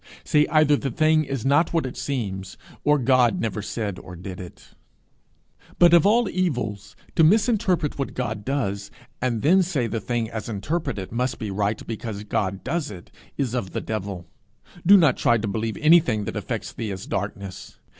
[0.23, 4.39] Say either the thing is not what it seems, or God never said or did
[4.39, 4.69] it.
[5.77, 8.89] But, of all evils, to misinterpret what God does,
[9.21, 13.53] and then say the thing as interpreted must be right because God does it, is
[13.53, 14.25] of the devil.
[14.83, 17.77] Do not try to believe anything that affects thee as darkness.